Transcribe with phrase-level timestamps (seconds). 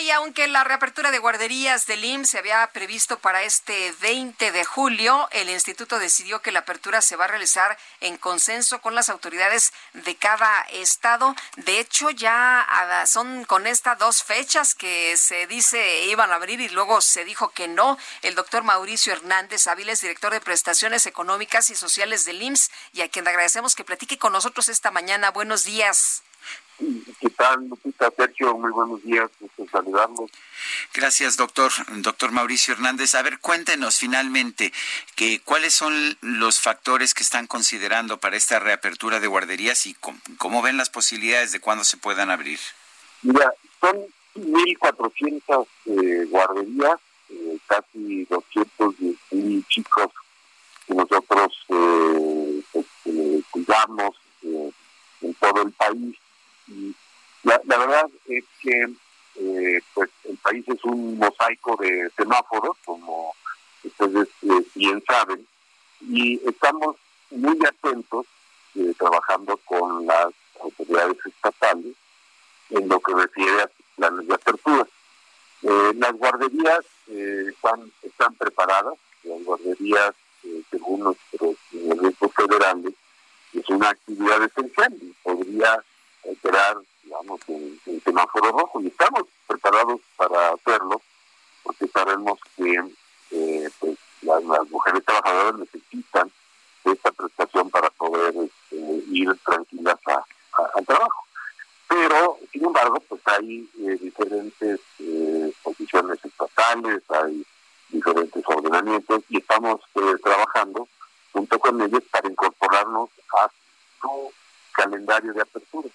[0.00, 4.64] y aunque la reapertura de guarderías del IMSS se había previsto para este 20 de
[4.64, 9.08] julio, el instituto decidió que la apertura se va a realizar en consenso con las
[9.08, 11.34] autoridades de cada estado.
[11.56, 16.60] De hecho, ya ah, son con estas dos fechas que se dice iban a abrir
[16.60, 17.98] y luego se dijo que no.
[18.22, 23.08] El doctor Mauricio Hernández Áviles, director de prestaciones económicas y sociales del IMSS, y a
[23.08, 25.30] quien agradecemos que platique con nosotros esta mañana.
[25.30, 26.22] Buenos días.
[26.78, 28.08] ¿Qué tal, Lupita?
[28.16, 30.30] Sergio, muy buenos días, gusto saludarlos.
[30.94, 31.72] Gracias, doctor.
[31.96, 33.16] Doctor Mauricio Hernández.
[33.16, 34.72] A ver, cuéntenos finalmente
[35.16, 40.62] que, cuáles son los factores que están considerando para esta reapertura de guarderías y cómo,
[40.62, 42.60] ven las posibilidades de cuándo se puedan abrir.
[43.22, 43.96] Mira, son
[44.36, 50.12] 1.400 eh, guarderías, eh, casi 210 chicos
[50.86, 52.86] que nosotros eh, pues,
[53.50, 54.16] cuidamos
[55.20, 56.16] en todo el país
[57.78, 58.88] la, verdad es que
[59.36, 63.34] eh, pues el país es un mosaico de semáforos, como
[63.84, 65.46] ustedes eh, bien saben,
[66.00, 66.96] y estamos
[67.30, 68.26] muy atentos
[68.74, 70.28] eh, trabajando con las
[70.60, 71.94] autoridades estatales
[72.70, 74.86] en lo que refiere a planes de apertura.
[75.62, 80.14] las guarderías están, están preparadas, las guarderías,
[80.70, 82.94] según nuestros lineamientos federales,
[83.54, 85.82] es una actividad esencial y podría
[86.24, 86.76] semáforo
[88.52, 91.00] rojo y estamos preparados para hacerlo
[91.62, 92.82] porque sabemos que
[93.30, 96.30] eh, pues, las, mujeres trabajadoras necesitan
[96.84, 99.98] esta prestación para poder este, ir tranquilas
[100.74, 101.24] al trabajo.
[101.88, 107.44] Pero, sin embargo, pues hay eh, diferentes eh, posiciones estatales, hay
[107.90, 109.80] diferentes ordenamientos y estamos
[110.22, 110.88] trabajando
[111.32, 113.50] junto con ellos para incorporarnos a
[114.00, 114.32] su
[114.72, 115.88] calendario de apertura.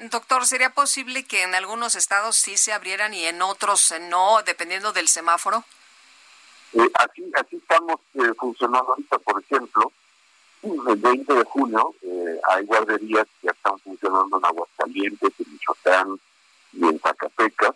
[0.00, 4.92] Doctor, ¿sería posible que en algunos estados sí se abrieran y en otros no, dependiendo
[4.92, 5.64] del semáforo?
[6.72, 9.90] Eh, así, así estamos eh, funcionando ahorita, por ejemplo,
[10.62, 16.20] el 20 de junio eh, hay guarderías que están funcionando en Aguascalientes, en Michoacán
[16.72, 17.74] y en Zacatecas.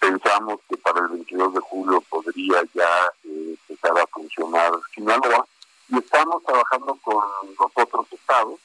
[0.00, 5.46] pensamos que para el 22 de julio podría ya empezar a funcionar Sinaloa
[5.88, 7.22] y estamos trabajando con
[7.56, 8.58] los otros estados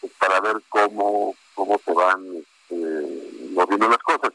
[0.00, 4.32] pues, para ver cómo cómo se van eh, moviendo las cosas.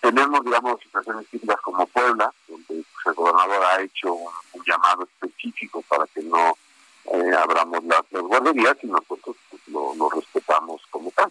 [0.00, 4.32] Tenemos, digamos, situaciones típicas como Puebla, donde pues, el gobernador ha hecho un,
[4.66, 6.56] llamado específico para que no
[7.04, 11.30] eh, abramos las, guarderías y nosotros pues, lo, respetamos como tal.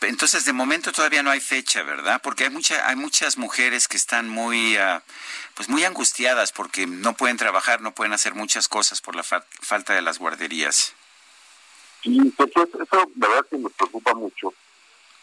[0.00, 2.20] entonces, de momento todavía no hay fecha, ¿verdad?
[2.22, 5.02] Porque hay mucha, hay muchas mujeres que están muy, ah,
[5.54, 9.94] pues muy angustiadas porque no pueden trabajar, no pueden hacer muchas cosas por la falta
[9.94, 10.94] de las guarderías.
[12.02, 14.52] Y pues eso, la verdad que nos preocupa mucho,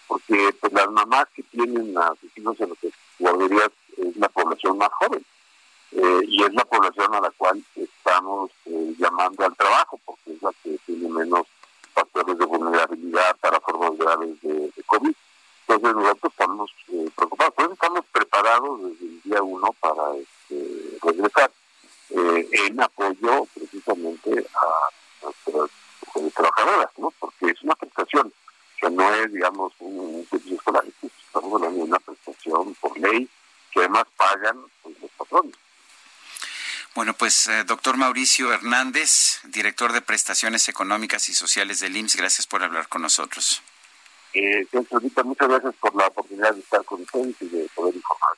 [0.07, 2.77] porque pues las mamás que tienen a sus en las
[3.19, 5.25] guarderías es la población más joven.
[5.95, 10.41] Eh, y es la población a la cual estamos eh, llamando al trabajo, porque es
[10.41, 11.45] la que tiene menos
[11.93, 15.13] factores de vulnerabilidad para formas graves de, COVID.
[15.67, 21.51] Entonces nosotros estamos eh, preocupados, pues estamos preparados desde el día uno para este, regresar
[22.09, 25.69] en apoyo precisamente a nuestras
[26.31, 27.11] trabajadoras, ¿no?
[27.19, 28.33] Porque es una prestación,
[28.79, 33.29] que no es, digamos, un, servicio escolar, estamos hablando de una prestación por ley
[33.71, 35.55] que además pagan pues, los patrones.
[36.95, 42.47] Bueno, pues eh, doctor Mauricio Hernández, director de prestaciones económicas y sociales del IMSS, gracias
[42.47, 43.63] por hablar con nosotros.
[44.33, 44.67] Eh,
[45.23, 48.37] muchas gracias por la oportunidad de estar con ustedes y de poder informar.